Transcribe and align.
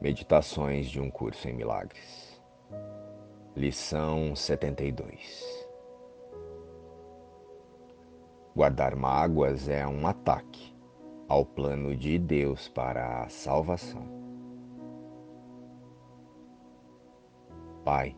Meditações 0.00 0.90
de 0.90 1.00
um 1.00 1.10
Curso 1.10 1.48
em 1.48 1.54
Milagres. 1.54 2.42
Lição 3.56 4.34
72. 4.34 5.68
Guardar 8.54 8.94
mágoas 8.96 9.68
é 9.68 9.86
um 9.86 10.06
ataque 10.06 10.74
ao 11.28 11.44
plano 11.44 11.96
de 11.96 12.18
Deus 12.18 12.68
para 12.68 13.22
a 13.22 13.28
salvação. 13.28 14.06
Pai, 17.84 18.16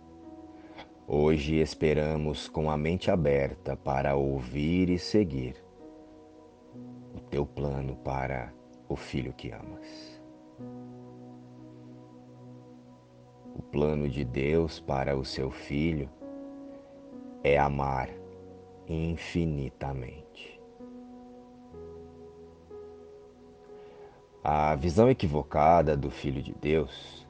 hoje 1.07 1.57
esperamos 1.57 2.49
com 2.49 2.71
a 2.71 2.77
mente 2.77 3.11
aberta 3.11 3.77
para 3.77 4.17
ouvir 4.17 4.89
e 4.89 4.99
seguir 4.99 5.63
o 7.15 7.21
teu 7.21 7.47
plano 7.47 7.97
para 7.97 8.53
o 8.89 8.97
filho 8.97 9.33
que 9.33 9.51
amas. 9.51 10.21
Plano 13.71 14.09
de 14.09 14.25
Deus 14.25 14.81
para 14.81 15.17
o 15.17 15.25
seu 15.25 15.51
filho 15.51 16.09
é 17.43 17.59
amar 17.59 18.09
infinitamente. 18.89 20.61
A 24.43 24.77
visão 24.77 25.11
equivocada 25.11 25.97
do 25.97 26.09
Filho 26.09 26.41
de 26.41 26.55
Deus 26.55 27.27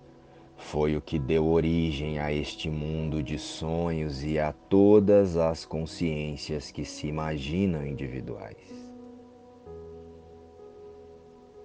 foi 0.57 0.97
o 0.97 1.01
que 1.01 1.19
deu 1.19 1.47
origem 1.47 2.19
a 2.19 2.33
este 2.33 2.69
mundo 2.69 3.23
de 3.23 3.39
sonhos 3.39 4.23
e 4.23 4.39
a 4.39 4.53
todas 4.53 5.37
as 5.37 5.65
consciências 5.65 6.71
que 6.71 6.85
se 6.85 7.07
imaginam 7.07 7.87
individuais. 7.87 8.57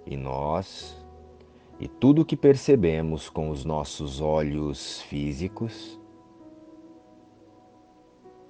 E 0.06 0.16
nós, 0.16 1.01
e 1.82 1.88
tudo 1.88 2.22
o 2.22 2.26
que 2.26 2.38
percebemos 2.38 3.28
com 3.28 3.50
os 3.50 3.66
nossos 3.66 4.22
olhos 4.22 5.02
físicos 5.02 6.00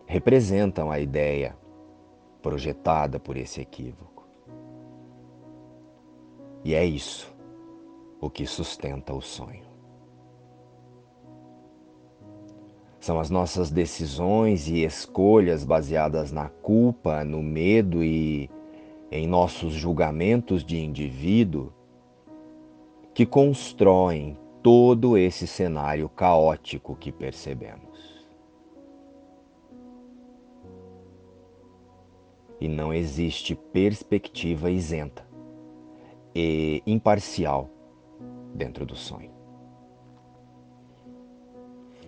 representam 0.06 0.92
a 0.92 1.00
ideia 1.00 1.58
projetada 2.42 3.22
por 3.22 3.38
esse 3.38 3.62
equívoco. 3.62 4.28
E 6.66 6.76
é 6.76 6.84
isso 6.84 7.34
o 8.20 8.30
que 8.30 8.46
sustenta 8.46 9.14
o 9.14 9.22
sonho. 9.22 9.64
São 13.00 13.18
as 13.18 13.30
nossas 13.30 13.72
decisões 13.72 14.68
e 14.68 14.84
escolhas 14.84 15.64
baseadas 15.64 16.34
na 16.34 16.50
culpa, 16.50 17.24
no 17.24 17.42
medo 17.42 18.04
e 18.04 18.50
em 19.10 19.26
nossos 19.26 19.74
julgamentos 19.74 20.66
de 20.66 20.78
indivíduo 20.78 21.72
que 23.14 23.26
constroem 23.26 24.38
todo 24.62 25.18
esse 25.18 25.48
cenário 25.48 26.08
caótico 26.08 26.96
que 26.96 27.12
percebemos. 27.12 28.22
E 32.60 32.68
não 32.68 32.94
existe 32.94 33.56
perspectiva 33.56 34.70
isenta 34.70 35.26
e 36.34 36.84
imparcial 36.86 37.70
dentro 38.54 38.86
do 38.86 38.96
sonho. 38.96 39.32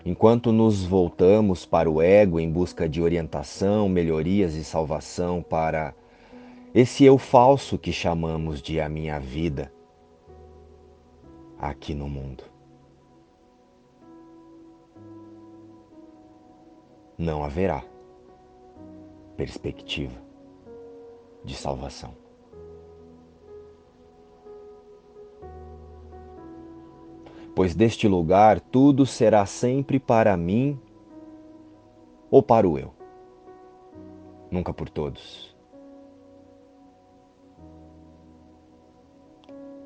Enquanto 0.06 0.52
nos 0.52 0.84
voltamos 0.84 1.66
para 1.66 1.90
o 1.90 2.02
ego 2.02 2.40
em 2.40 2.52
busca 2.52 2.88
de 2.88 3.02
orientação, 3.02 3.88
melhorias 3.88 4.54
e 4.54 4.64
salvação 4.64 5.42
para 5.42 5.96
esse 6.76 7.06
eu 7.06 7.18
falso 7.18 7.78
que 7.78 7.94
chamamos 7.94 8.62
de 8.62 8.82
a 8.82 8.90
minha 8.90 9.20
vida, 9.20 9.72
aqui 11.70 11.94
no 11.94 12.10
mundo. 12.10 12.44
Não 17.18 17.44
haverá 17.44 17.84
perspectiva 19.38 20.22
de 21.44 21.56
salvação. 21.56 22.14
Pois 27.56 27.76
deste 27.76 28.08
lugar 28.08 28.60
tudo 28.60 29.06
será 29.06 29.46
sempre 29.46 30.00
para 30.00 30.36
mim 30.36 30.80
ou 32.30 32.42
para 32.42 32.68
o 32.68 32.80
eu, 32.80 32.92
nunca 34.52 34.74
por 34.74 34.90
todos. 34.90 35.56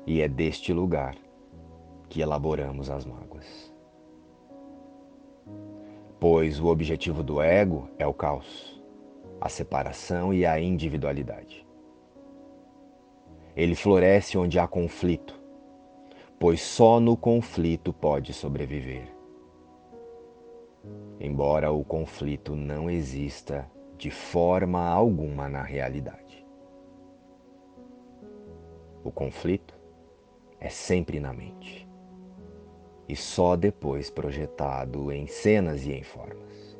E 0.06 0.22
é 0.22 0.28
deste 0.28 0.72
lugar 0.72 1.27
que 2.08 2.20
elaboramos 2.20 2.90
as 2.90 3.04
mágoas. 3.04 3.72
Pois 6.18 6.58
o 6.58 6.66
objetivo 6.66 7.22
do 7.22 7.40
ego 7.40 7.88
é 7.98 8.06
o 8.06 8.14
caos, 8.14 8.82
a 9.40 9.48
separação 9.48 10.32
e 10.34 10.44
a 10.44 10.58
individualidade. 10.58 11.66
Ele 13.54 13.74
floresce 13.74 14.36
onde 14.36 14.58
há 14.58 14.66
conflito, 14.66 15.40
pois 16.38 16.60
só 16.60 16.98
no 16.98 17.16
conflito 17.16 17.92
pode 17.92 18.32
sobreviver. 18.32 19.08
Embora 21.20 21.70
o 21.70 21.84
conflito 21.84 22.54
não 22.54 22.88
exista 22.88 23.70
de 23.96 24.10
forma 24.10 24.86
alguma 24.88 25.48
na 25.48 25.62
realidade. 25.62 26.46
O 29.04 29.10
conflito 29.10 29.74
é 30.60 30.68
sempre 30.68 31.18
na 31.18 31.32
mente 31.32 31.87
e 33.08 33.16
só 33.16 33.56
depois 33.56 34.10
projetado 34.10 35.10
em 35.10 35.26
cenas 35.26 35.86
e 35.86 35.92
em 35.92 36.02
formas. 36.02 36.76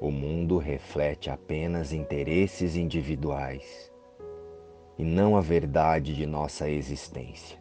O 0.00 0.10
mundo 0.10 0.58
reflete 0.58 1.30
apenas 1.30 1.92
interesses 1.92 2.76
individuais 2.76 3.92
e 4.98 5.04
não 5.04 5.36
a 5.36 5.40
verdade 5.40 6.14
de 6.14 6.26
nossa 6.26 6.68
existência, 6.68 7.58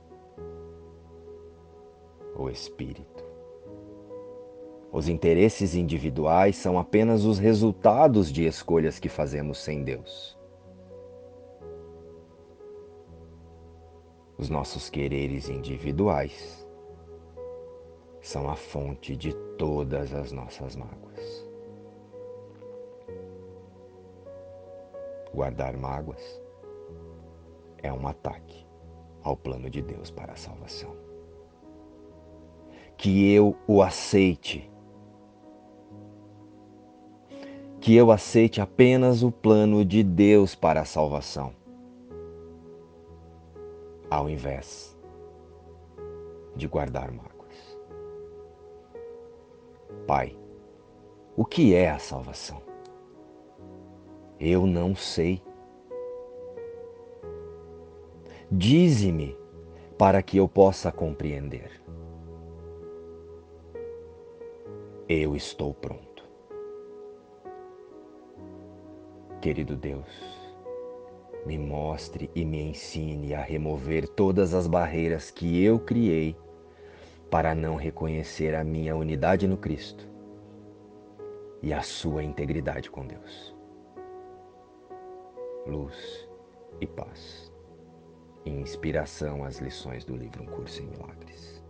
o 2.36 2.50
Espírito. 2.50 3.24
Os 4.91 5.08
interesses 5.08 5.74
individuais 5.74 6.58
são 6.58 6.78
apenas 6.78 7.24
os 7.24 7.40
resultados 7.40 8.31
de 8.31 8.46
escolhas 8.46 9.00
que 9.00 9.08
fazemos 9.08 9.58
sem 9.59 9.84
Deus. 9.84 10.38
Os 14.41 14.50
nossos 14.50 14.90
quereres 14.90 15.50
individuais 15.50 16.68
são 18.19 18.50
a 18.50 18.56
fonte 18.56 19.16
de 19.16 19.35
todas 19.56 20.16
as 20.16 20.31
nossas 20.31 20.75
mágoas. 20.75 21.47
Guardar 25.31 25.78
mágoas 25.78 26.41
é 27.84 27.94
um 27.94 28.07
ataque 28.07 28.66
ao 29.22 29.38
plano 29.38 29.69
de 29.69 29.79
Deus 29.79 30.09
para 30.09 30.34
a 30.34 30.38
salvação. 30.38 30.97
Que 32.97 33.31
eu 33.31 33.56
o 33.68 33.84
aceite. 33.84 34.72
Que 37.79 37.96
eu 37.96 38.09
aceite 38.09 38.59
apenas 38.59 39.22
o 39.22 39.31
plano 39.31 39.85
de 39.85 40.02
Deus 40.02 40.56
para 40.56 40.81
a 40.81 40.85
salvação 40.85 41.60
ao 44.11 44.29
invés 44.29 44.95
de 46.53 46.67
guardar 46.67 47.11
mágoas. 47.13 47.79
Pai, 50.05 50.38
o 51.38 51.46
que 51.46 51.73
é 51.73 51.90
a 51.90 51.97
salvação? 51.97 52.61
Eu 54.37 54.67
não 54.67 54.93
sei. 54.93 55.41
Dize-me 58.52 59.37
para 59.97 60.22
que 60.22 60.35
eu 60.35 60.47
possa 60.47 60.91
compreender. 60.91 61.81
Eu 65.07 65.37
estou 65.37 65.73
pronto. 65.73 66.29
Querido 69.40 69.78
Deus, 69.78 70.41
me 71.46 71.58
mostre 71.58 72.29
e 72.35 72.46
me 72.46 72.61
ensine 72.61 73.34
a 73.34 73.41
remover 73.41 74.08
todas 74.08 74.53
as 74.53 74.67
barreiras 74.67 75.32
que 75.32 75.64
eu 75.64 75.79
criei 75.79 76.35
para 77.29 77.55
não 77.55 77.76
reconhecer 77.76 78.53
a 78.55 78.64
minha 78.64 78.96
unidade 78.96 79.47
no 79.47 79.58
Cristo 79.58 80.08
e 81.61 81.73
a 81.73 81.82
sua 81.82 82.23
integridade 82.23 82.90
com 82.90 83.05
Deus. 83.05 83.55
Luz 85.66 86.28
e 86.79 86.88
paz. 86.88 87.52
Inspiração 88.46 89.43
às 89.43 89.59
lições 89.59 90.03
do 90.03 90.16
livro 90.16 90.43
Um 90.43 90.47
Curso 90.47 90.82
em 90.82 90.88
Milagres. 90.88 91.60